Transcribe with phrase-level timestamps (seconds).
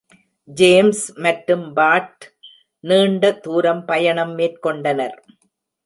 [0.49, 2.23] James மற்றும் Pat
[2.83, 5.17] நீண்ட தூரம் பயணம் மேற்கொண்டனர்.